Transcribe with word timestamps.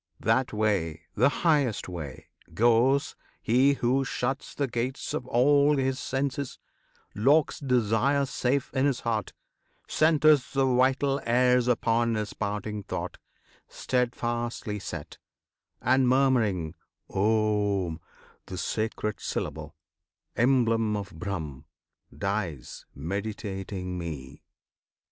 That 0.21 0.51
way 0.51 1.03
the 1.13 1.29
highest 1.29 1.87
way 1.87 2.29
goes 2.55 3.15
he 3.39 3.73
who 3.73 4.03
shuts 4.03 4.55
The 4.55 4.65
gates 4.67 5.13
of 5.13 5.27
all 5.27 5.77
his 5.77 5.99
senses, 5.99 6.57
locks 7.13 7.59
desire 7.59 8.25
Safe 8.25 8.71
in 8.73 8.87
his 8.87 9.01
heart, 9.01 9.33
centres 9.87 10.53
the 10.53 10.65
vital 10.65 11.21
airs 11.23 11.67
Upon 11.67 12.15
his 12.15 12.33
parting 12.33 12.81
thought, 12.81 13.19
steadfastly 13.67 14.79
set; 14.79 15.19
And, 15.83 16.09
murmuring 16.09 16.73
OM, 17.07 18.01
the 18.47 18.57
sacred 18.57 19.19
syllable 19.19 19.75
Emblem 20.35 20.97
of 20.97 21.11
BRAHM 21.13 21.65
dies, 22.17 22.87
meditating 22.95 23.99
Me. 23.99 24.41